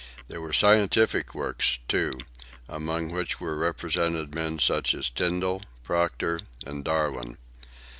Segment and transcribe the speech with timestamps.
[0.29, 2.13] There were scientific works, too,
[2.67, 7.37] among which were represented men such as Tyndall, Proctor, and Darwin.